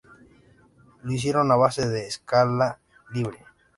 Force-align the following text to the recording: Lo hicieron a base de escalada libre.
Lo 1.03 1.11
hicieron 1.13 1.51
a 1.51 1.55
base 1.57 1.87
de 1.87 2.07
escalada 2.07 2.79
libre. 3.13 3.37